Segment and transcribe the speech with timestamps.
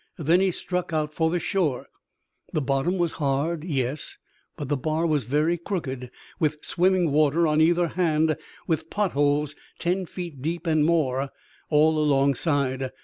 [0.17, 1.85] Then he struck out for the shore.
[2.53, 4.17] The bottom was hard, yes;
[4.57, 8.35] but the bar was very crooked, with swimming water on either hand,
[8.65, 11.29] with potholes ten feet deep and more
[11.69, 12.89] all alongside.